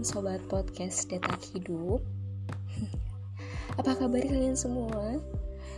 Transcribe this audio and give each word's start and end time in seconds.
sobat 0.00 0.40
podcast 0.48 1.12
Detak 1.12 1.44
Hidup 1.52 2.00
Apa 3.80 3.92
kabar 3.92 4.24
kalian 4.24 4.56
semua? 4.56 5.20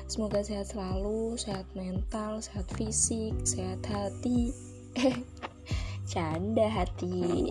Semoga 0.06 0.46
sehat 0.46 0.70
selalu, 0.70 1.34
sehat 1.34 1.66
mental, 1.74 2.38
sehat 2.38 2.70
fisik, 2.78 3.34
sehat 3.42 3.82
hati 3.82 4.54
canda 6.12 6.70
hati 6.70 7.50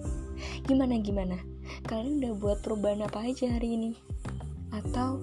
Gimana 0.66 0.96
gimana? 1.04 1.36
Kalian 1.84 2.24
udah 2.24 2.32
buat 2.40 2.58
perubahan 2.64 3.04
apa 3.04 3.28
aja 3.28 3.52
hari 3.52 3.76
ini? 3.76 3.92
Atau 4.72 5.20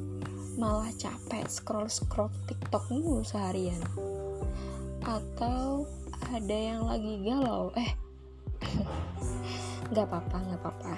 malah 0.62 0.94
capek 0.94 1.50
scroll-scroll 1.50 2.30
TikTok 2.46 2.94
mulu 2.94 3.26
seharian? 3.26 3.82
Atau 5.02 5.90
ada 6.30 6.54
yang 6.54 6.86
lagi 6.86 7.18
galau? 7.26 7.74
Eh, 7.74 7.92
Gak 9.94 10.10
apa-apa, 10.10 10.38
gak 10.50 10.62
apa-apa. 10.66 10.96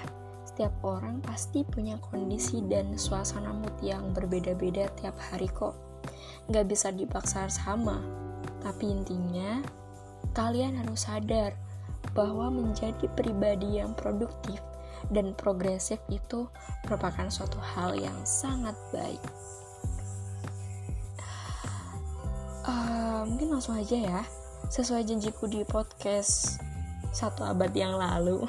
Setiap 0.47 0.71
orang 0.87 1.19
pasti 1.19 1.67
punya 1.67 1.99
kondisi 1.99 2.63
dan 2.63 2.95
suasana 2.95 3.51
mood 3.51 3.75
yang 3.83 4.15
berbeda-beda 4.15 4.87
tiap 4.95 5.19
hari 5.19 5.51
kok. 5.51 5.75
Gak 6.47 6.71
bisa 6.71 6.95
dipaksa 6.95 7.51
sama. 7.51 7.99
Tapi 8.63 8.87
intinya, 8.87 9.59
kalian 10.31 10.79
harus 10.79 11.11
sadar 11.11 11.51
bahwa 12.15 12.47
menjadi 12.47 13.11
pribadi 13.19 13.83
yang 13.83 13.91
produktif 13.99 14.63
dan 15.11 15.35
progresif 15.35 15.99
itu 16.07 16.47
merupakan 16.87 17.27
suatu 17.27 17.59
hal 17.59 17.99
yang 17.99 18.15
sangat 18.23 18.79
baik. 18.95 19.19
Uh, 22.63 23.27
mungkin 23.27 23.59
langsung 23.59 23.75
aja 23.75 23.99
ya, 23.99 24.21
sesuai 24.71 25.03
janjiku 25.03 25.51
di 25.51 25.67
podcast 25.67 26.63
satu 27.15 27.47
abad 27.47 27.71
yang 27.71 27.95
lalu. 27.95 28.43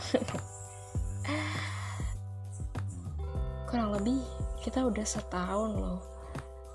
Kurang 3.70 3.95
lebih 3.95 4.19
kita 4.58 4.83
udah 4.83 5.06
setahun 5.06 5.70
loh. 5.70 6.03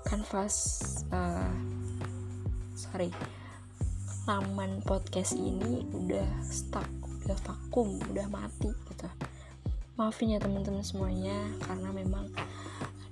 Kanvas 0.08 0.80
uh, 1.12 1.52
sorry 2.72 3.12
laman 4.24 4.80
podcast 4.88 5.36
ini 5.36 5.84
udah 5.92 6.28
stuck 6.48 6.88
udah 7.28 7.36
vakum 7.44 8.00
udah 8.08 8.24
mati 8.32 8.72
gitu. 8.72 9.08
Maafin 10.00 10.32
ya 10.32 10.40
teman-teman 10.40 10.80
semuanya 10.80 11.36
karena 11.68 11.92
memang 11.92 12.32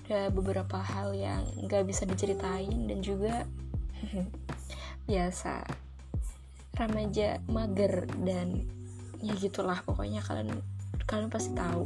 ada 0.08 0.32
beberapa 0.32 0.80
hal 0.80 1.12
yang 1.12 1.44
nggak 1.68 1.84
bisa 1.84 2.08
diceritain 2.08 2.88
dan 2.88 3.04
juga 3.04 3.44
biasa 5.08 5.68
remaja 6.80 7.36
mager 7.52 8.08
dan 8.24 8.64
ya 9.20 9.36
gitulah 9.36 9.84
pokoknya 9.84 10.24
kalian 10.24 10.64
kalian 11.04 11.28
pasti 11.28 11.52
tahu. 11.52 11.84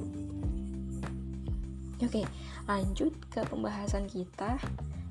Oke 1.98 2.22
lanjut 2.70 3.12
ke 3.26 3.42
pembahasan 3.50 4.06
kita. 4.06 4.62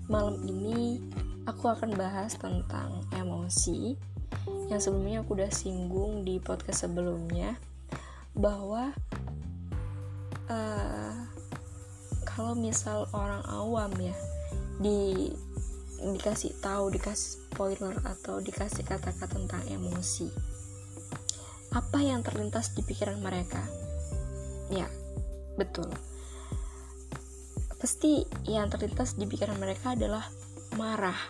Malam 0.08 0.40
ini 0.48 1.04
aku 1.44 1.68
akan 1.68 2.00
bahas 2.00 2.40
tentang 2.40 3.04
emosi. 3.12 4.00
Yang 4.72 4.90
sebelumnya 4.90 5.24
aku 5.24 5.36
udah 5.36 5.52
singgung 5.52 6.24
di 6.24 6.40
podcast 6.40 6.88
sebelumnya 6.88 7.56
bahwa 8.34 8.92
uh, 10.50 11.14
kalau 12.26 12.58
misal 12.58 13.06
orang 13.14 13.46
awam 13.46 13.94
ya 14.02 14.16
di 14.82 15.30
dikasih 16.02 16.52
tahu 16.60 16.92
dikasih 16.92 17.43
spoiler 17.54 17.94
atau 18.02 18.42
dikasih 18.42 18.82
kata-kata 18.82 19.30
tentang 19.30 19.62
emosi? 19.70 20.26
Apa 21.70 22.02
yang 22.02 22.26
terlintas 22.26 22.74
di 22.74 22.82
pikiran 22.82 23.22
mereka? 23.22 23.62
Ya 24.74 24.90
betul. 25.54 25.86
Pasti 27.78 28.26
yang 28.50 28.74
terlintas 28.74 29.14
di 29.14 29.30
pikiran 29.30 29.62
mereka 29.62 29.94
adalah 29.94 30.26
marah 30.82 31.30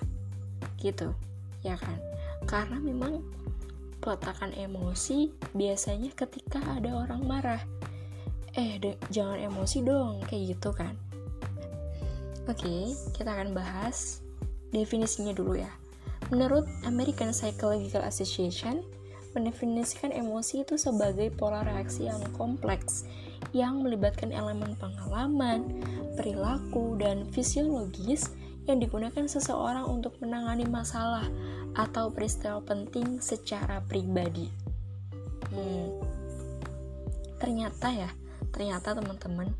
gitu 0.79 1.11
ya 1.59 1.75
kan? 1.75 1.99
Karena 2.47 2.79
memang 2.79 3.19
peletakan 3.99 4.55
emosi 4.55 5.27
biasanya 5.51 6.15
ketika 6.15 6.63
ada 6.71 7.03
orang 7.03 7.19
marah. 7.27 7.59
Eh 8.55 8.79
jangan 9.11 9.43
emosi 9.43 9.83
dong 9.83 10.23
kayak 10.23 10.55
gitu 10.55 10.71
kan? 10.71 10.95
Oke 12.47 12.95
kita 13.11 13.27
akan 13.27 13.51
bahas 13.51 14.23
definisinya 14.71 15.35
dulu 15.35 15.59
ya 15.59 15.82
Menurut 16.33 16.65
American 16.89 17.29
Psychological 17.29 18.01
Association, 18.01 18.81
mendefinisikan 19.37 20.09
emosi 20.09 20.65
itu 20.65 20.81
sebagai 20.81 21.29
pola 21.29 21.61
reaksi 21.61 22.09
yang 22.09 22.25
kompleks 22.33 23.05
yang 23.53 23.85
melibatkan 23.85 24.33
elemen 24.33 24.73
pengalaman, 24.81 25.77
perilaku, 26.17 26.97
dan 26.97 27.29
fisiologis 27.29 28.33
yang 28.65 28.81
digunakan 28.81 29.29
seseorang 29.29 29.85
untuk 29.85 30.17
menangani 30.25 30.65
masalah 30.65 31.29
atau 31.77 32.09
peristiwa 32.09 32.65
penting 32.65 33.21
secara 33.21 33.85
pribadi. 33.85 34.49
Hmm. 35.53 36.01
Ternyata 37.37 37.93
ya, 37.93 38.09
ternyata 38.49 38.97
teman-teman, 38.97 39.53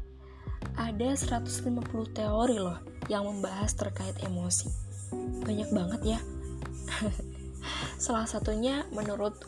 ada 0.73 1.09
150 1.13 2.17
teori 2.17 2.57
loh 2.57 2.81
yang 3.13 3.29
membahas 3.29 3.78
terkait 3.78 4.17
emosi. 4.25 4.73
Banyak 5.45 5.69
banget 5.69 6.17
ya 6.17 6.19
Salah 8.03 8.28
satunya 8.28 8.84
menurut 8.91 9.40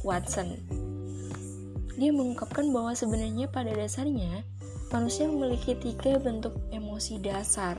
Watson. 0.00 0.56
Dia 2.00 2.08
mengungkapkan 2.08 2.72
bahwa 2.72 2.96
sebenarnya 2.96 3.52
pada 3.52 3.68
dasarnya 3.68 4.48
manusia 4.88 5.28
memiliki 5.28 5.76
tiga 5.76 6.16
bentuk 6.16 6.56
emosi 6.72 7.20
dasar. 7.20 7.76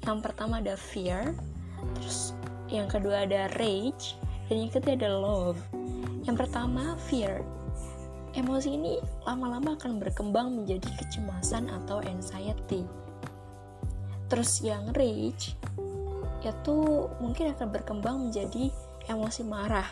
Yang 0.00 0.18
pertama 0.24 0.64
ada 0.64 0.80
fear, 0.80 1.36
terus 2.00 2.32
yang 2.72 2.88
kedua 2.88 3.28
ada 3.28 3.52
rage, 3.60 4.16
dan 4.48 4.64
yang 4.64 4.72
ketiga 4.72 5.04
ada 5.04 5.10
love. 5.12 5.60
Yang 6.24 6.48
pertama 6.48 6.96
fear. 7.04 7.44
Emosi 8.32 8.80
ini 8.80 8.96
lama-lama 9.28 9.76
akan 9.76 10.00
berkembang 10.00 10.56
menjadi 10.56 10.88
kecemasan 11.04 11.68
atau 11.68 12.00
anxiety. 12.00 12.88
Terus 14.32 14.64
yang 14.64 14.88
rage 14.96 15.52
itu 16.40 16.76
mungkin 17.20 17.52
akan 17.52 17.68
berkembang 17.72 18.16
menjadi 18.28 18.72
emosi 19.08 19.42
marah 19.44 19.86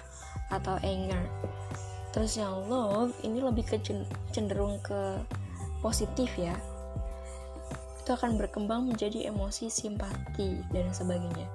atau 0.53 0.77
anger. 0.81 1.25
Terus 2.13 2.37
yang 2.37 2.69
love 2.69 3.17
ini 3.25 3.41
lebih 3.41 3.65
ke 3.65 3.81
cenderung 4.31 4.77
ke 4.85 5.21
positif 5.81 6.29
ya. 6.37 6.53
Itu 8.05 8.13
akan 8.13 8.37
berkembang 8.37 8.85
menjadi 8.91 9.33
emosi 9.33 9.73
simpati 9.73 10.61
dan 10.75 10.93
sebagainya. 10.93 11.49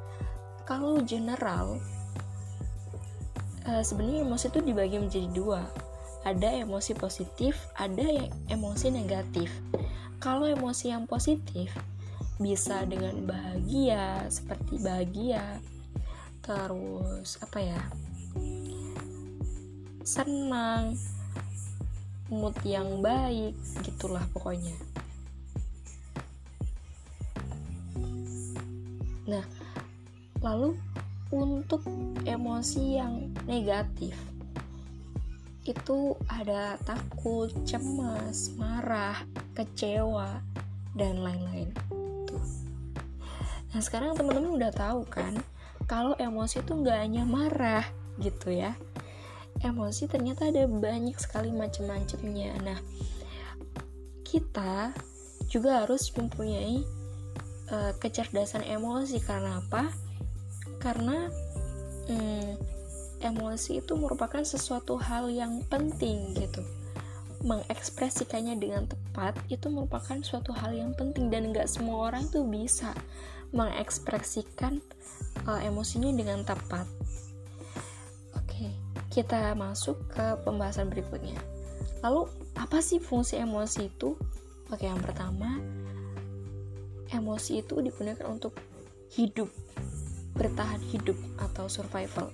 Kalau 0.65 0.99
general 1.05 1.77
uh, 3.67 3.83
sebenarnya 3.83 4.25
emosi 4.25 4.45
itu 4.49 4.59
dibagi 4.63 4.97
menjadi 4.97 5.29
dua. 5.31 5.61
Ada 6.25 6.65
emosi 6.65 6.91
positif, 6.97 7.69
ada 7.77 8.03
yang 8.03 8.27
emosi 8.51 8.91
negatif. 8.91 9.47
Kalau 10.17 10.49
emosi 10.49 10.91
yang 10.91 11.05
positif 11.05 11.71
bisa 12.41 12.83
dengan 12.85 13.25
bahagia 13.25 14.25
seperti 14.27 14.81
bahagia 14.81 15.61
terus 16.47 17.35
apa 17.43 17.59
ya 17.59 17.81
senang 20.07 20.95
mood 22.31 22.55
yang 22.63 23.03
baik 23.03 23.51
gitulah 23.83 24.23
pokoknya 24.31 24.71
nah 29.27 29.43
lalu 30.39 30.79
untuk 31.35 31.83
emosi 32.23 32.95
yang 32.95 33.27
negatif 33.43 34.15
itu 35.67 36.15
ada 36.31 36.79
takut, 36.87 37.51
cemas, 37.67 38.55
marah, 38.55 39.19
kecewa, 39.51 40.39
dan 40.95 41.19
lain-lain. 41.19 41.75
Nah 43.75 43.81
sekarang 43.83 44.15
teman-teman 44.15 44.55
udah 44.55 44.71
tahu 44.71 45.03
kan 45.11 45.35
kalau 45.87 46.13
emosi 46.19 46.59
itu 46.61 46.71
nggak 46.75 46.99
hanya 46.99 47.23
marah 47.23 47.87
gitu 48.19 48.51
ya. 48.51 48.75
Emosi 49.63 50.05
ternyata 50.05 50.51
ada 50.51 50.67
banyak 50.67 51.17
sekali 51.17 51.49
macam-macamnya. 51.49 52.53
Nah 52.61 52.79
kita 54.27 54.91
juga 55.47 55.87
harus 55.87 56.11
mempunyai 56.11 56.83
uh, 57.71 57.95
kecerdasan 57.97 58.67
emosi 58.67 59.17
karena 59.23 59.63
apa? 59.63 59.89
Karena 60.83 61.31
hmm, 62.11 62.59
emosi 63.23 63.81
itu 63.81 63.95
merupakan 63.95 64.43
sesuatu 64.43 64.99
hal 64.99 65.31
yang 65.31 65.63
penting 65.71 66.35
gitu 66.37 66.61
mengekspresikannya 67.37 68.57
dengan 68.57 68.89
tepat 68.89 69.37
itu 69.53 69.69
merupakan 69.69 70.17
suatu 70.25 70.49
hal 70.57 70.73
yang 70.73 70.97
penting 70.97 71.29
dan 71.29 71.53
nggak 71.53 71.69
semua 71.69 72.09
orang 72.09 72.25
tuh 72.33 72.41
bisa 72.49 72.97
mengekspresikan 73.55 74.79
uh, 75.47 75.59
emosinya 75.63 76.11
dengan 76.11 76.43
tepat. 76.43 76.87
Oke, 78.35 78.71
kita 79.11 79.55
masuk 79.55 79.99
ke 80.11 80.25
pembahasan 80.43 80.91
berikutnya. 80.91 81.37
lalu 82.05 82.29
apa 82.57 82.77
sih 82.81 83.01
fungsi 83.01 83.41
emosi 83.41 83.89
itu 83.89 84.13
oke 84.69 84.83
yang 84.83 85.01
pertama 85.01 85.57
emosi 87.09 87.65
itu 87.65 87.79
digunakan 87.81 88.27
untuk 88.29 88.53
hidup 89.13 89.49
bertahan 90.37 90.81
hidup 90.93 91.17
atau 91.41 91.65
survival 91.65 92.29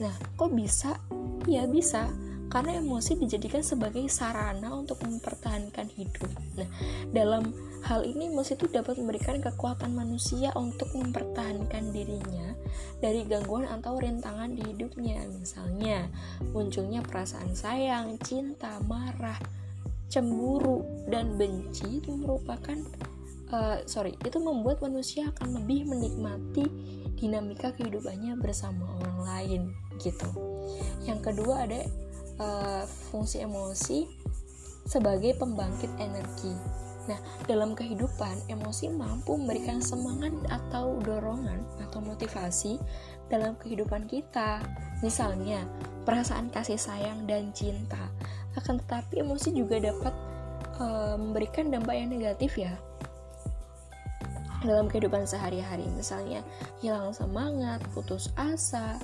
nah 0.00 0.14
kok 0.34 0.50
bisa 0.50 0.98
ya 1.46 1.68
bisa 1.68 2.10
karena 2.52 2.76
emosi 2.76 3.16
dijadikan 3.16 3.64
sebagai 3.64 4.04
sarana 4.12 4.76
untuk 4.76 5.00
mempertahankan 5.00 5.88
hidup. 5.96 6.28
Nah, 6.60 6.68
dalam 7.08 7.48
hal 7.88 8.04
ini 8.04 8.28
emosi 8.28 8.60
itu 8.60 8.68
dapat 8.68 9.00
memberikan 9.00 9.40
kekuatan 9.40 9.96
manusia 9.96 10.52
untuk 10.52 10.92
mempertahankan 10.92 11.96
dirinya 11.96 12.52
dari 13.00 13.24
gangguan 13.24 13.64
atau 13.64 13.96
rintangan 13.96 14.52
di 14.52 14.68
hidupnya. 14.68 15.24
Misalnya, 15.32 16.12
munculnya 16.52 17.00
perasaan 17.00 17.56
sayang, 17.56 18.20
cinta, 18.20 18.84
marah, 18.84 19.40
cemburu, 20.12 20.84
dan 21.08 21.40
benci 21.40 22.04
itu 22.04 22.12
merupakan 22.12 22.76
uh, 23.48 23.80
sorry, 23.88 24.12
itu 24.28 24.36
membuat 24.36 24.84
manusia 24.84 25.32
akan 25.32 25.56
lebih 25.56 25.88
menikmati 25.88 26.68
dinamika 27.16 27.72
kehidupannya 27.72 28.36
bersama 28.36 28.84
orang 29.00 29.18
lain 29.24 29.62
gitu. 30.04 30.28
Yang 31.08 31.32
kedua 31.32 31.64
ada 31.64 31.80
uh, 32.40 32.84
fungsi 33.10 33.42
emosi 33.44 34.08
sebagai 34.86 35.36
pembangkit 35.38 35.90
energi. 35.98 36.54
Nah, 37.10 37.18
dalam 37.50 37.74
kehidupan, 37.74 38.46
emosi 38.46 38.86
mampu 38.94 39.34
memberikan 39.34 39.82
semangat 39.82 40.30
atau 40.46 41.02
dorongan 41.02 41.58
atau 41.82 41.98
motivasi 41.98 42.78
dalam 43.26 43.58
kehidupan 43.58 44.06
kita. 44.06 44.62
Misalnya, 45.02 45.66
perasaan 46.06 46.54
kasih 46.54 46.78
sayang 46.78 47.26
dan 47.26 47.50
cinta. 47.50 47.98
Akan 48.54 48.78
tetapi, 48.78 49.26
emosi 49.26 49.50
juga 49.50 49.82
dapat 49.82 50.14
uh, 50.78 51.18
memberikan 51.18 51.74
dampak 51.74 51.98
yang 51.98 52.10
negatif 52.14 52.54
ya 52.54 52.74
dalam 54.62 54.86
kehidupan 54.86 55.26
sehari-hari. 55.26 55.90
Misalnya, 55.98 56.46
hilang 56.78 57.10
semangat, 57.10 57.82
putus 57.98 58.30
asa, 58.38 58.94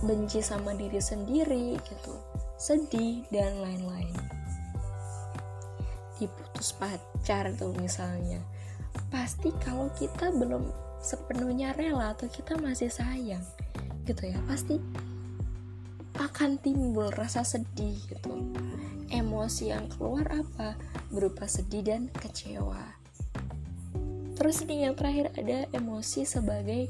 benci 0.00 0.40
sama 0.40 0.72
diri 0.72 1.04
sendiri 1.04 1.76
gitu 1.84 2.16
sedih, 2.56 3.20
dan 3.28 3.60
lain-lain. 3.60 4.16
Diputus 6.16 6.72
pacar 6.72 7.52
tuh 7.52 7.76
misalnya. 7.76 8.40
Pasti 9.12 9.52
kalau 9.60 9.92
kita 9.92 10.32
belum 10.32 10.72
sepenuhnya 11.04 11.76
rela 11.76 12.16
atau 12.16 12.26
kita 12.26 12.56
masih 12.56 12.88
sayang 12.88 13.44
gitu 14.08 14.32
ya, 14.32 14.40
pasti 14.48 14.80
akan 16.16 16.56
timbul 16.64 17.12
rasa 17.12 17.44
sedih 17.44 18.00
gitu. 18.08 18.32
Emosi 19.12 19.70
yang 19.70 19.86
keluar 19.92 20.24
apa? 20.32 20.74
Berupa 21.12 21.44
sedih 21.44 21.84
dan 21.84 22.08
kecewa. 22.08 22.96
Terus 24.36 24.64
ini 24.64 24.88
yang 24.88 24.96
terakhir 24.96 25.32
ada 25.36 25.68
emosi 25.76 26.24
sebagai 26.24 26.88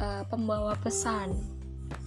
uh, 0.00 0.24
pembawa 0.26 0.72
pesan. 0.80 1.36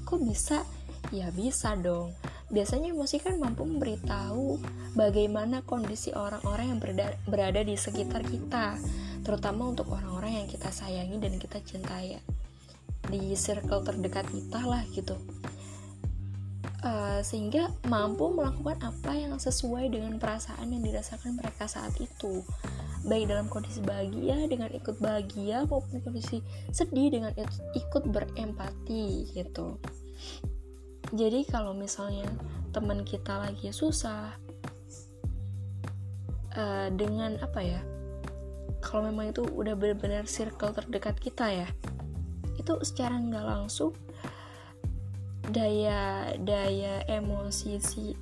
Kok 0.09 0.19
bisa? 0.25 0.65
Ya 1.13 1.29
bisa 1.29 1.77
dong 1.77 2.17
biasanya 2.53 2.93
emosi 2.93 3.17
kan 3.17 3.41
mampu 3.41 3.65
memberitahu 3.65 4.61
bagaimana 4.93 5.65
kondisi 5.65 6.13
orang-orang 6.13 6.77
yang 6.77 6.79
berada, 7.25 7.61
di 7.65 7.73
sekitar 7.73 8.21
kita, 8.21 8.77
terutama 9.25 9.73
untuk 9.73 9.89
orang-orang 9.89 10.43
yang 10.43 10.47
kita 10.47 10.69
sayangi 10.69 11.17
dan 11.17 11.41
kita 11.41 11.57
cintai 11.65 12.21
di 13.09 13.33
circle 13.33 13.81
terdekat 13.81 14.29
kita 14.29 14.61
lah 14.61 14.85
gitu. 14.93 15.17
Uh, 16.85 17.17
sehingga 17.25 17.73
mampu 17.89 18.29
melakukan 18.29 18.77
apa 18.85 19.17
yang 19.17 19.33
sesuai 19.41 19.89
dengan 19.89 20.21
perasaan 20.21 20.69
yang 20.69 20.85
dirasakan 20.85 21.33
mereka 21.33 21.65
saat 21.65 21.97
itu. 21.97 22.45
Baik 23.09 23.33
dalam 23.33 23.49
kondisi 23.49 23.81
bahagia 23.81 24.45
dengan 24.45 24.69
ikut 24.69 25.01
bahagia 25.01 25.65
maupun 25.65 25.97
kondisi 26.05 26.45
sedih 26.69 27.09
dengan 27.09 27.33
ikut 27.73 28.03
berempati 28.05 29.33
gitu 29.33 29.81
jadi 31.11 31.45
kalau 31.45 31.75
misalnya 31.75 32.25
teman 32.73 33.05
kita 33.05 33.37
lagi 33.37 33.69
susah 33.69 34.33
uh, 36.57 36.87
dengan 36.93 37.37
apa 37.43 37.61
ya 37.61 37.81
kalau 38.81 39.09
memang 39.09 39.33
itu 39.33 39.43
udah 39.43 39.73
benar-benar 39.77 40.25
circle 40.25 40.73
terdekat 40.73 41.17
kita 41.21 41.65
ya 41.65 41.67
itu 42.55 42.73
secara 42.81 43.19
nggak 43.19 43.45
langsung 43.45 43.93
daya 45.53 46.33
daya 46.41 47.05
emosi 47.05 47.77
si 47.77 48.17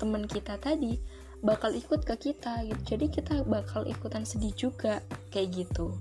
teman 0.00 0.24
kita 0.24 0.56
tadi 0.56 0.96
bakal 1.42 1.74
ikut 1.74 2.06
ke 2.06 2.14
kita 2.30 2.62
gitu. 2.64 2.94
Jadi 2.94 3.06
kita 3.10 3.42
bakal 3.44 3.84
ikutan 3.84 4.22
sedih 4.22 4.54
juga 4.54 5.02
kayak 5.34 5.66
gitu. 5.66 5.98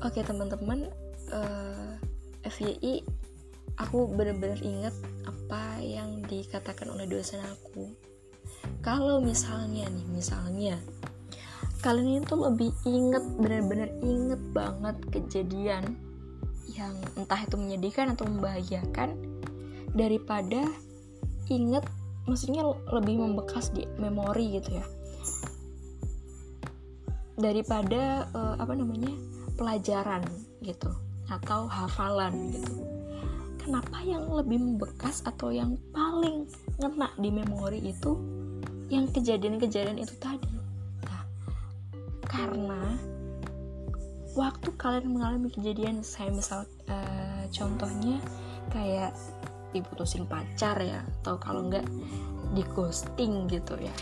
Oke 0.00 0.22
teman-teman 0.22 0.88
uh, 1.34 1.98
eh, 2.44 2.50
FYI 2.50 3.02
aku 3.78 4.06
benar-benar 4.10 4.60
ingat 4.62 4.94
apa 5.26 5.82
yang 5.82 6.22
dikatakan 6.26 6.90
oleh 6.94 7.06
dosen 7.10 7.42
aku. 7.42 7.90
Kalau 8.80 9.20
misalnya 9.20 9.88
nih 9.90 10.06
misalnya 10.08 10.76
kalian 11.84 12.24
itu 12.24 12.34
lebih 12.38 12.70
inget 12.88 13.24
benar-benar 13.36 13.90
inget 14.00 14.40
banget 14.56 14.96
kejadian 15.12 16.00
yang 16.72 16.96
entah 17.20 17.44
itu 17.44 17.60
menyedihkan 17.60 18.16
atau 18.16 18.24
membahagiakan 18.24 19.12
daripada 19.92 20.64
inget 21.52 21.84
maksudnya 22.24 22.64
lebih 22.88 23.20
membekas 23.20 23.68
di 23.74 23.84
memori 24.00 24.56
gitu 24.56 24.80
ya. 24.80 24.86
Daripada 27.34 28.30
uh, 28.32 28.56
apa 28.56 28.72
namanya 28.72 29.12
pelajaran 29.58 30.24
gitu 30.64 30.88
atau 31.28 31.68
hafalan 31.68 32.52
gitu 32.54 32.93
kenapa 33.64 34.04
yang 34.04 34.28
lebih 34.28 34.60
membekas 34.60 35.24
atau 35.24 35.48
yang 35.48 35.80
paling 35.96 36.44
ngena 36.76 37.08
di 37.16 37.32
memori 37.32 37.80
itu 37.80 38.12
yang 38.92 39.08
kejadian-kejadian 39.08 39.96
itu 39.96 40.12
tadi? 40.20 40.52
Nah 41.08 41.24
karena 42.28 43.00
waktu 44.36 44.68
kalian 44.76 45.16
mengalami 45.16 45.48
kejadian 45.48 46.04
saya 46.04 46.28
misal 46.28 46.68
uh, 46.92 47.48
contohnya 47.48 48.20
kayak 48.68 49.16
diputusin 49.72 50.28
pacar 50.28 50.76
ya 50.84 51.00
atau 51.24 51.40
kalau 51.40 51.64
enggak 51.66 51.88
di 52.52 52.60
ghosting 52.76 53.48
gitu 53.48 53.80
ya. 53.80 53.94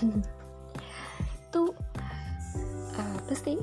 Itu 1.46 1.76
uh, 2.96 3.18
pasti 3.28 3.60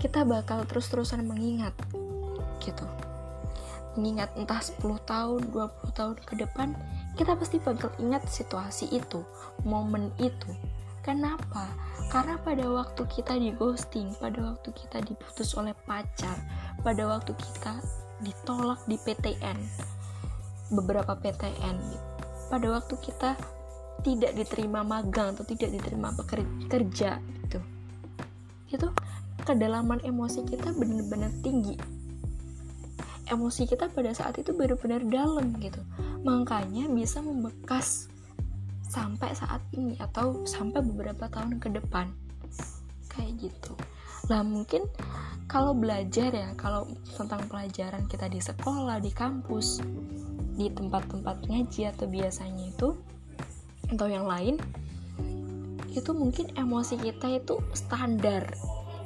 kita 0.00 0.24
bakal 0.24 0.64
terus-terusan 0.64 1.28
mengingat 1.28 1.76
gitu 2.64 2.88
mengingat 3.98 4.30
entah 4.38 4.62
10 4.62 4.82
tahun, 5.06 5.40
20 5.50 5.98
tahun 5.98 6.14
ke 6.22 6.34
depan, 6.46 6.78
kita 7.18 7.34
pasti 7.34 7.58
bakal 7.58 7.90
ingat 7.98 8.22
situasi 8.30 8.86
itu, 8.94 9.26
momen 9.66 10.14
itu. 10.22 10.50
Kenapa? 11.00 11.66
Karena 12.12 12.36
pada 12.38 12.64
waktu 12.68 13.02
kita 13.08 13.40
di 13.40 13.50
ghosting, 13.56 14.12
pada 14.20 14.52
waktu 14.52 14.68
kita 14.76 15.00
diputus 15.02 15.56
oleh 15.56 15.72
pacar, 15.88 16.36
pada 16.84 17.02
waktu 17.08 17.32
kita 17.34 17.80
ditolak 18.20 18.78
di 18.84 19.00
PTN, 19.00 19.58
beberapa 20.76 21.16
PTN, 21.16 21.76
pada 22.52 22.66
waktu 22.68 22.94
kita 23.00 23.34
tidak 24.04 24.32
diterima 24.36 24.84
magang 24.84 25.32
atau 25.34 25.44
tidak 25.44 25.72
diterima 25.72 26.12
bekerja 26.12 27.20
gitu, 27.20 27.60
itu 28.70 28.88
kedalaman 29.42 29.98
emosi 30.04 30.44
kita 30.46 30.76
benar-benar 30.76 31.32
tinggi 31.40 31.99
emosi 33.30 33.64
kita 33.70 33.88
pada 33.88 34.10
saat 34.10 34.36
itu 34.36 34.50
benar-benar 34.52 35.06
dalam 35.06 35.54
gitu. 35.62 35.80
Makanya 36.26 36.90
bisa 36.90 37.22
membekas 37.22 38.10
sampai 38.90 39.30
saat 39.38 39.62
ini 39.72 39.94
atau 40.02 40.42
sampai 40.42 40.82
beberapa 40.82 41.30
tahun 41.30 41.62
ke 41.62 41.78
depan. 41.78 42.10
Kayak 43.06 43.48
gitu. 43.48 43.72
Lah 44.26 44.42
mungkin 44.42 44.84
kalau 45.50 45.74
belajar 45.74 46.30
ya 46.30 46.54
kalau 46.54 46.86
tentang 47.18 47.42
pelajaran 47.50 48.06
kita 48.06 48.30
di 48.30 48.38
sekolah 48.38 49.02
di 49.02 49.10
kampus 49.10 49.82
di 50.54 50.70
tempat-tempat 50.70 51.50
ngaji 51.50 51.90
atau 51.90 52.06
biasanya 52.06 52.70
itu 52.70 52.94
atau 53.90 54.06
yang 54.06 54.30
lain 54.30 54.62
itu 55.90 56.10
mungkin 56.14 56.54
emosi 56.54 57.02
kita 57.02 57.42
itu 57.42 57.58
standar 57.74 58.46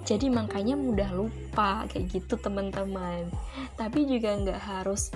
jadi 0.04 0.28
makanya 0.28 0.76
mudah 0.76 1.10
lupa 1.16 1.88
kayak 1.88 2.12
gitu 2.12 2.36
teman-teman. 2.36 3.32
Tapi 3.80 4.04
juga 4.04 4.36
nggak 4.36 4.60
harus 4.60 5.08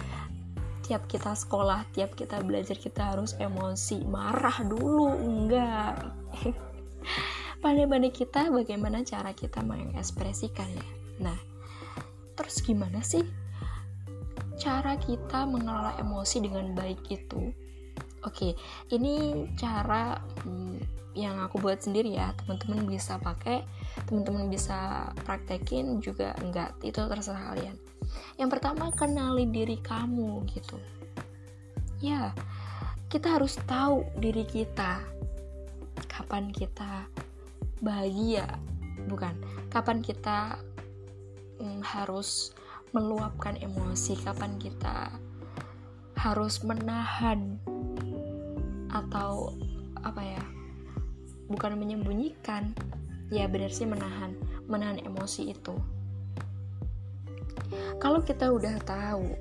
tiap 0.89 1.05
kita 1.05 1.37
sekolah 1.37 1.85
tiap 1.93 2.17
kita 2.17 2.41
belajar 2.41 2.73
kita 2.81 3.13
harus 3.13 3.37
emosi. 3.37 4.09
Marah 4.09 4.65
dulu 4.65 5.13
enggak. 5.13 6.09
Pandai-pandai 7.63 8.09
kita 8.09 8.49
bagaimana 8.49 9.05
cara 9.05 9.37
kita 9.37 9.61
mengekspresikan 9.61 10.73
ya? 10.73 10.89
Nah 11.21 11.39
terus 12.33 12.65
gimana 12.65 13.05
sih 13.05 13.27
cara 14.57 14.97
kita 14.97 15.45
mengelola 15.45 15.99
emosi 16.01 16.39
dengan 16.43 16.73
baik 16.73 17.03
itu 17.13 17.53
Oke, 18.27 18.59
ini 18.91 19.47
cara 19.55 20.19
hmm, 20.43 20.99
yang 21.15 21.39
aku 21.39 21.63
buat 21.63 21.79
sendiri 21.79 22.19
ya. 22.19 22.35
Teman-teman 22.43 22.87
bisa 22.87 23.19
pakai, 23.23 23.63
teman-teman 24.11 24.51
bisa 24.51 25.11
praktekin 25.23 26.03
juga 26.03 26.35
enggak. 26.43 26.75
Itu 26.83 27.07
terserah 27.07 27.55
kalian. 27.55 27.79
Yang 28.39 28.59
pertama, 28.59 28.91
kenali 28.91 29.47
diri 29.47 29.79
kamu 29.79 30.47
gitu. 30.51 30.79
Ya, 32.03 32.35
kita 33.07 33.39
harus 33.39 33.59
tahu 33.67 34.03
diri 34.19 34.43
kita. 34.43 34.99
Kapan 36.11 36.51
kita 36.51 37.07
bahagia, 37.79 38.47
bukan? 39.07 39.35
Kapan 39.71 40.03
kita 40.03 40.59
hmm, 41.63 41.83
harus 41.87 42.51
meluapkan 42.91 43.55
emosi, 43.59 44.19
kapan 44.23 44.57
kita 44.59 45.13
harus 46.19 46.67
menahan 46.67 47.63
atau 49.07 49.55
apa 50.03 50.23
ya 50.23 50.43
bukan 51.47 51.79
menyembunyikan 51.79 52.75
ya 53.31 53.47
benar 53.47 53.71
sih 53.71 53.87
menahan 53.87 54.35
menahan 54.67 55.01
emosi 55.01 55.55
itu. 55.55 55.75
Kalau 57.99 58.23
kita 58.23 58.49
udah 58.53 58.79
tahu 58.85 59.33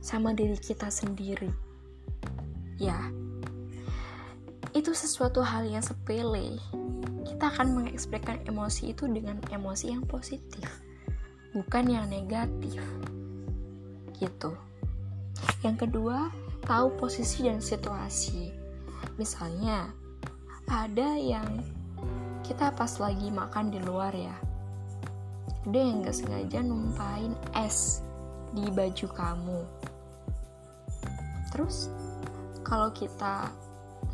sama 0.00 0.36
diri 0.36 0.56
kita 0.58 0.88
sendiri 0.92 1.48
ya 2.76 2.96
itu 4.74 4.90
sesuatu 4.90 5.40
hal 5.40 5.64
yang 5.70 5.82
sepele. 5.82 6.58
Kita 7.24 7.50
akan 7.50 7.82
mengekspresikan 7.82 8.42
emosi 8.46 8.94
itu 8.94 9.10
dengan 9.10 9.38
emosi 9.50 9.90
yang 9.90 10.04
positif 10.06 10.84
bukan 11.54 11.86
yang 11.86 12.10
negatif 12.10 12.82
gitu. 14.18 14.58
Yang 15.62 15.86
kedua 15.86 16.34
tahu 16.66 16.98
posisi 16.98 17.46
dan 17.46 17.62
situasi 17.62 18.63
Misalnya, 19.14 19.90
ada 20.66 21.14
yang 21.14 21.62
kita 22.42 22.74
pas 22.74 22.98
lagi 22.98 23.30
makan 23.30 23.70
di 23.70 23.78
luar 23.80 24.10
ya, 24.10 24.34
ada 25.64 25.78
yang 25.78 26.02
gak 26.02 26.16
sengaja 26.18 26.60
numpain 26.60 27.32
es 27.54 28.02
di 28.52 28.66
baju 28.68 29.06
kamu. 29.14 29.60
Terus, 31.54 31.88
kalau 32.66 32.90
kita 32.90 33.54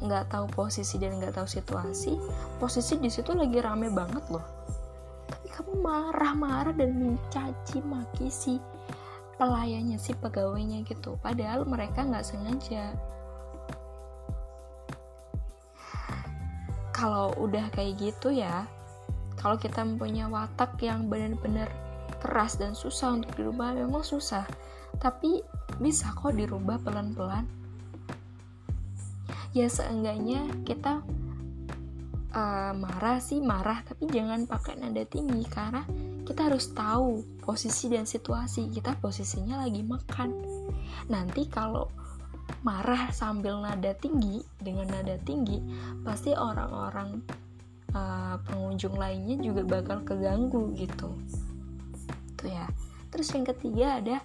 nggak 0.01 0.33
tahu 0.33 0.47
posisi 0.53 0.97
dan 0.97 1.21
nggak 1.21 1.37
tahu 1.37 1.49
situasi, 1.49 2.17
posisi 2.57 2.97
di 2.97 3.09
situ 3.13 3.37
lagi 3.37 3.61
rame 3.61 3.93
banget 3.93 4.25
loh. 4.33 4.45
Tapi 5.29 5.49
kamu 5.49 5.73
marah-marah 5.81 6.73
dan 6.73 6.97
mencaci 6.97 7.85
maki 7.85 8.29
si 8.33 8.57
pelayannya 9.37 9.97
si 9.97 10.13
pegawainya 10.17 10.85
gitu. 10.85 11.17
Padahal 11.21 11.65
mereka 11.69 12.05
nggak 12.05 12.25
sengaja 12.25 12.97
kalau 17.01 17.33
udah 17.41 17.73
kayak 17.73 17.97
gitu 17.97 18.29
ya 18.29 18.69
kalau 19.41 19.57
kita 19.57 19.81
mempunyai 19.81 20.29
watak 20.29 20.77
yang 20.85 21.09
benar-benar 21.09 21.73
keras 22.21 22.61
dan 22.61 22.77
susah 22.77 23.17
untuk 23.17 23.33
dirubah 23.41 23.73
memang 23.73 24.05
susah. 24.05 24.45
Tapi 25.01 25.41
bisa 25.81 26.13
kok 26.13 26.37
dirubah 26.37 26.77
pelan-pelan. 26.85 27.49
Ya 29.57 29.67
seenggaknya 29.73 30.45
kita 30.69 31.01
uh, 32.37 32.73
marah 32.77 33.19
sih 33.19 33.41
marah 33.41 33.81
tapi 33.83 34.07
jangan 34.13 34.45
pakai 34.45 34.79
nada 34.79 35.03
tinggi 35.09 35.43
karena 35.49 35.83
kita 36.29 36.53
harus 36.53 36.69
tahu 36.77 37.41
posisi 37.41 37.89
dan 37.89 38.05
situasi. 38.05 38.69
Kita 38.69 38.93
posisinya 39.01 39.65
lagi 39.65 39.81
makan. 39.81 40.31
Nanti 41.09 41.49
kalau 41.49 41.89
marah 42.61 43.09
sambil 43.09 43.57
nada 43.65 43.97
tinggi 43.97 44.45
dengan 44.61 44.93
nada 44.93 45.17
tinggi 45.25 45.65
pasti 46.05 46.37
orang-orang 46.37 47.25
uh, 47.97 48.37
pengunjung 48.45 49.01
lainnya 49.01 49.41
juga 49.41 49.65
bakal 49.65 50.05
keganggu 50.05 50.77
gitu. 50.77 51.17
Tuh 52.37 52.49
ya. 52.49 52.69
Terus 53.11 53.33
yang 53.33 53.47
ketiga 53.49 53.87
ada 53.99 54.17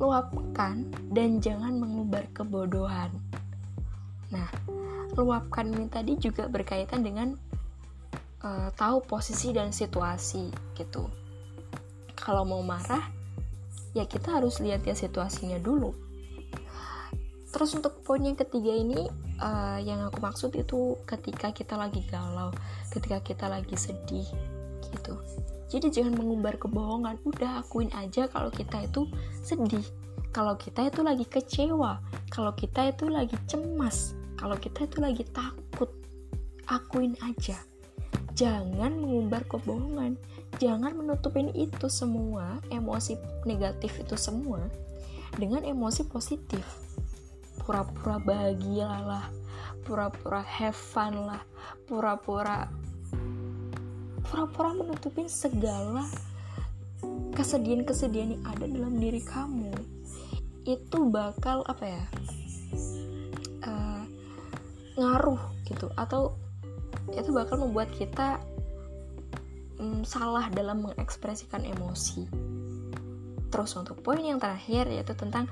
luapkan 0.00 0.90
dan 1.12 1.38
jangan 1.38 1.76
mengubar 1.76 2.24
kebodohan. 2.32 3.12
Nah 4.32 4.48
luapkan 5.14 5.70
ini 5.70 5.86
tadi 5.86 6.18
juga 6.18 6.50
berkaitan 6.50 7.04
dengan 7.06 7.36
uh, 8.42 8.72
tahu 8.74 9.04
posisi 9.04 9.52
dan 9.52 9.70
situasi 9.70 10.50
gitu. 10.74 11.06
Kalau 12.16 12.48
mau 12.48 12.64
marah 12.64 13.04
ya 13.92 14.08
kita 14.08 14.40
harus 14.40 14.58
lihat 14.58 14.82
ya 14.88 14.96
situasinya 14.96 15.60
dulu 15.60 16.03
Terus 17.54 17.70
untuk 17.78 18.02
poin 18.02 18.18
yang 18.18 18.34
ketiga 18.34 18.74
ini 18.74 19.06
uh, 19.38 19.78
yang 19.78 20.02
aku 20.10 20.18
maksud 20.18 20.50
itu 20.58 20.98
ketika 21.06 21.54
kita 21.54 21.78
lagi 21.78 22.02
galau, 22.10 22.50
ketika 22.90 23.22
kita 23.22 23.46
lagi 23.46 23.78
sedih 23.78 24.26
gitu. 24.90 25.14
Jadi 25.70 25.94
jangan 25.94 26.18
mengumbar 26.18 26.58
kebohongan, 26.58 27.22
udah 27.22 27.62
akuin 27.62 27.94
aja 27.94 28.26
kalau 28.26 28.50
kita 28.50 28.82
itu 28.82 29.06
sedih, 29.46 29.86
kalau 30.34 30.58
kita 30.58 30.90
itu 30.90 31.06
lagi 31.06 31.22
kecewa, 31.30 32.02
kalau 32.26 32.50
kita 32.58 32.90
itu 32.90 33.06
lagi 33.06 33.38
cemas, 33.46 34.18
kalau 34.34 34.58
kita 34.58 34.90
itu 34.90 34.98
lagi 34.98 35.22
takut. 35.30 35.94
Akuin 36.66 37.14
aja. 37.22 37.60
Jangan 38.34 38.98
mengumbar 38.98 39.46
kebohongan, 39.46 40.18
jangan 40.58 40.90
menutupin 40.90 41.54
itu 41.54 41.86
semua, 41.86 42.58
emosi 42.74 43.14
negatif 43.46 43.94
itu 44.02 44.18
semua 44.18 44.58
dengan 45.38 45.62
emosi 45.62 46.06
positif 46.10 46.64
pura-pura 47.62 48.18
bahagia 48.18 48.88
lah 48.88 49.26
pura-pura 49.84 50.40
have 50.42 50.76
fun 50.76 51.28
lah 51.28 51.42
pura-pura 51.86 52.66
pura-pura 54.24 54.70
menutupin 54.74 55.28
segala 55.28 56.08
kesedihan-kesedihan 57.34 58.38
yang 58.38 58.44
ada 58.46 58.64
dalam 58.64 58.94
diri 58.96 59.20
kamu. 59.20 59.74
Itu 60.64 61.10
bakal 61.12 61.66
apa 61.68 61.84
ya 61.84 62.04
uh, 63.68 64.02
ngaruh 64.96 65.42
gitu 65.68 65.90
atau 65.98 66.38
itu 67.12 67.30
bakal 67.34 67.60
membuat 67.60 67.92
kita 67.92 68.40
um, 69.76 70.06
salah 70.06 70.48
dalam 70.48 70.88
mengekspresikan 70.88 71.66
emosi. 71.66 72.24
Terus 73.52 73.70
untuk 73.76 74.00
poin 74.00 74.22
yang 74.24 74.40
terakhir 74.40 74.88
yaitu 74.88 75.12
tentang 75.14 75.46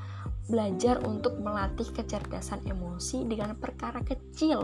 belajar 0.53 1.01
untuk 1.09 1.41
melatih 1.41 1.89
kecerdasan 1.97 2.61
emosi 2.69 3.25
dengan 3.25 3.57
perkara 3.57 4.05
kecil. 4.05 4.61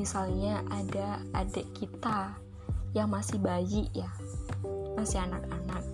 Misalnya 0.00 0.64
ada 0.72 1.20
adik 1.36 1.68
kita 1.76 2.32
yang 2.96 3.12
masih 3.12 3.36
bayi 3.36 3.84
ya, 3.92 4.08
masih 4.96 5.20
anak-anak, 5.20 5.84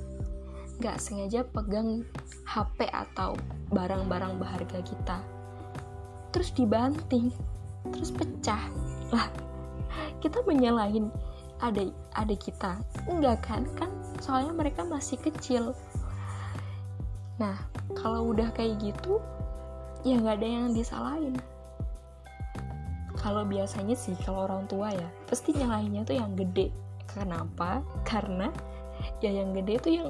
gak 0.78 1.02
sengaja 1.02 1.42
pegang 1.42 2.06
HP 2.46 2.86
atau 2.86 3.34
barang-barang 3.74 4.38
berharga 4.38 4.78
kita, 4.78 5.18
terus 6.30 6.54
dibanting, 6.54 7.34
terus 7.90 8.14
pecah. 8.14 8.62
Lah, 9.10 9.26
kita 10.22 10.46
menyalahin 10.46 11.10
adik 11.58 11.90
adik 12.14 12.40
kita. 12.46 12.78
Enggak 13.10 13.42
kan? 13.42 13.66
Kan 13.74 13.90
soalnya 14.22 14.54
mereka 14.54 14.86
masih 14.86 15.18
kecil 15.18 15.74
nah 17.36 17.56
kalau 17.92 18.32
udah 18.32 18.48
kayak 18.56 18.80
gitu 18.80 19.20
ya 20.06 20.22
nggak 20.22 20.38
ada 20.38 20.48
yang 20.48 20.70
disalahin. 20.70 21.34
Kalau 23.18 23.42
biasanya 23.42 23.98
sih 23.98 24.14
kalau 24.22 24.46
orang 24.46 24.70
tua 24.70 24.94
ya 24.94 25.08
pasti 25.26 25.50
nyalahinnya 25.50 26.06
tuh 26.06 26.14
yang 26.14 26.38
gede. 26.38 26.70
Kenapa? 27.10 27.82
Karena 28.06 28.54
ya 29.18 29.34
yang 29.34 29.50
gede 29.50 29.74
tuh 29.82 29.92
yang 29.92 30.08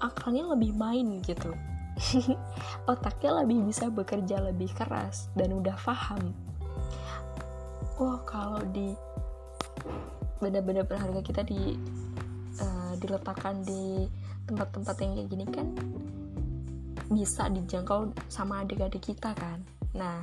akalnya 0.00 0.48
lebih 0.48 0.72
main 0.72 1.20
gitu. 1.20 1.52
Otaknya 2.90 3.44
lebih 3.44 3.68
bisa 3.68 3.92
bekerja 3.92 4.40
lebih 4.40 4.72
keras 4.72 5.28
dan 5.36 5.52
udah 5.52 5.76
paham. 5.76 6.32
Oh 8.00 8.16
kalau 8.24 8.64
di 8.70 8.96
benda-benda 10.38 10.86
berharga 10.86 11.20
kita 11.20 11.42
di 11.42 11.74
uh, 12.62 12.94
diletakkan 13.02 13.60
di 13.66 14.06
tempat-tempat 14.46 14.96
yang 15.02 15.12
kayak 15.18 15.28
gini 15.28 15.46
kan 15.50 15.66
bisa 17.08 17.48
dijangkau 17.48 18.12
sama 18.28 18.64
adik-adik 18.64 19.12
kita 19.12 19.32
kan. 19.32 19.64
Nah 19.96 20.20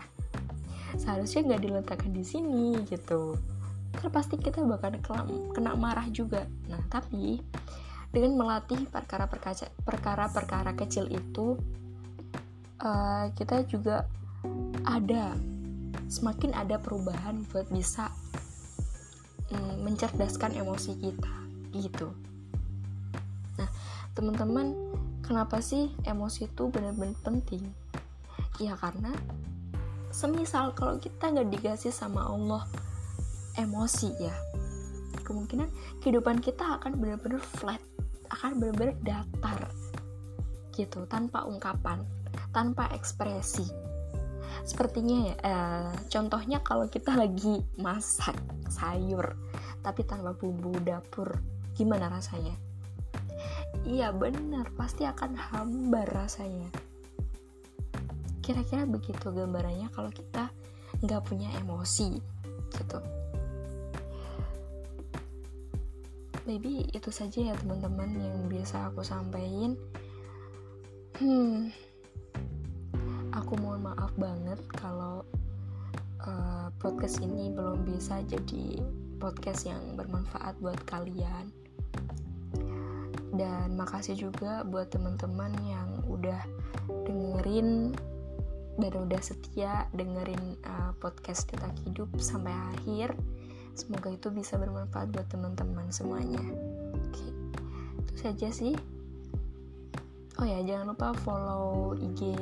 seharusnya 0.95 1.43
nggak 1.53 1.61
diletakkan 1.65 2.11
di 2.13 2.23
sini 2.23 2.79
gitu. 2.87 3.35
Kan 3.95 4.09
pasti 4.11 4.37
kita 4.37 4.61
bakal 4.63 4.95
kena 5.51 5.73
marah 5.73 6.07
juga. 6.13 6.45
Nah 6.69 6.81
tapi 6.87 7.41
dengan 8.15 8.39
melatih 8.39 8.87
perkara-perkara 9.83 10.71
kecil 10.79 11.11
itu 11.11 11.59
uh, 12.79 13.27
kita 13.35 13.67
juga 13.67 14.07
ada 14.87 15.35
semakin 16.07 16.53
ada 16.53 16.77
perubahan 16.77 17.43
buat 17.49 17.67
bisa 17.73 18.13
um, 19.51 19.83
mencerdaskan 19.83 20.53
emosi 20.55 20.95
kita 20.95 21.35
gitu. 21.75 22.07
Nah 23.59 23.67
teman-teman 24.15 24.71
kenapa 25.25 25.57
sih 25.59 25.89
emosi 26.05 26.45
itu 26.45 26.69
benar-benar 26.69 27.17
penting? 27.25 27.65
Ya 28.61 28.77
karena 28.77 29.11
semisal 30.13 30.71
kalau 30.77 31.01
kita 31.01 31.33
nggak 31.33 31.49
dikasih 31.51 31.91
sama 31.91 32.23
Allah 32.23 32.63
emosi 33.59 34.15
ya 34.15 34.31
kemungkinan 35.25 35.67
kehidupan 35.99 36.39
kita 36.39 36.79
akan 36.79 36.95
benar-benar 37.01 37.41
flat 37.41 37.81
akan 38.31 38.61
benar-benar 38.61 38.95
datar 39.03 39.59
gitu 40.71 41.03
tanpa 41.09 41.43
ungkapan 41.43 42.05
tanpa 42.53 42.87
ekspresi. 42.95 43.65
Sepertinya 44.63 45.17
ya 45.27 45.35
eh, 45.35 45.91
contohnya 46.07 46.63
kalau 46.63 46.87
kita 46.87 47.17
lagi 47.17 47.59
masak 47.81 48.37
sayur 48.71 49.35
tapi 49.83 50.07
tanpa 50.07 50.31
bumbu 50.31 50.71
dapur 50.79 51.35
gimana 51.75 52.07
rasanya 52.07 52.55
iya 53.85 54.09
benar 54.09 54.73
pasti 54.73 55.05
akan 55.05 55.37
hambar 55.37 56.09
rasanya. 56.09 56.69
Kira-kira 58.41 58.85
begitu 58.89 59.29
gambarannya 59.29 59.89
kalau 59.93 60.09
kita 60.09 60.49
nggak 61.05 61.23
punya 61.25 61.49
emosi 61.61 62.17
gitu. 62.73 62.99
Maybe 66.45 66.85
itu 66.93 67.09
saja 67.09 67.53
ya 67.53 67.55
teman-teman 67.57 68.21
yang 68.21 68.37
biasa 68.45 68.93
aku 68.93 69.01
sampaikan. 69.01 69.73
Hmm. 71.17 71.73
Aku 73.33 73.57
mohon 73.57 73.85
maaf 73.85 74.13
banget 74.17 74.61
kalau 74.77 75.25
uh, 76.21 76.69
podcast 76.77 77.21
ini 77.21 77.49
belum 77.49 77.85
bisa 77.85 78.21
jadi 78.29 78.81
podcast 79.17 79.65
yang 79.65 79.81
bermanfaat 79.97 80.57
buat 80.61 80.77
kalian 80.85 81.49
dan 83.35 83.75
makasih 83.75 84.15
juga 84.15 84.63
buat 84.63 84.87
teman-teman 84.91 85.51
yang 85.67 85.89
udah 86.07 86.39
dengerin 87.07 87.91
dan 88.75 88.91
udah 88.91 89.21
setia 89.23 89.87
dengerin 89.95 90.59
uh, 90.67 90.91
podcast 90.99 91.47
kita 91.47 91.67
hidup 91.83 92.07
sampai 92.19 92.51
akhir. 92.75 93.15
Semoga 93.75 94.11
itu 94.11 94.31
bisa 94.31 94.55
bermanfaat 94.55 95.11
buat 95.11 95.27
teman-teman 95.27 95.91
semuanya. 95.91 96.43
Oke 96.95 97.27
itu 98.03 98.13
saja 98.19 98.47
sih. 98.51 98.75
Oh 100.39 100.47
ya 100.47 100.59
jangan 100.63 100.95
lupa 100.95 101.15
follow 101.23 101.95
IG 101.95 102.35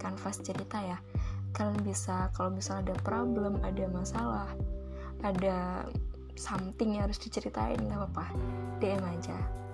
kanvas 0.00 0.40
cerita 0.40 0.80
ya. 0.80 1.00
Kalian 1.56 1.80
bisa 1.84 2.28
kalau 2.36 2.52
misalnya 2.52 2.92
ada 2.92 2.96
problem 3.00 3.60
ada 3.64 3.84
masalah 3.88 4.48
ada 5.24 5.88
something 6.36 7.00
yang 7.00 7.08
harus 7.08 7.16
diceritain 7.16 7.80
nggak 7.80 7.96
apa-apa. 7.96 8.28
DM 8.80 9.00
aja 9.00 9.65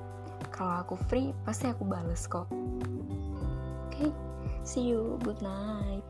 kalau 0.63 0.79
aku 0.79 0.95
free 1.11 1.35
pasti 1.43 1.67
aku 1.67 1.83
bales 1.83 2.31
kok 2.31 2.47
oke 2.47 3.91
okay? 3.91 4.15
see 4.63 4.95
you 4.95 5.19
good 5.27 5.43
night 5.43 6.07